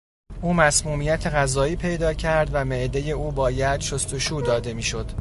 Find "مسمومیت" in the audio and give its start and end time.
0.53-1.27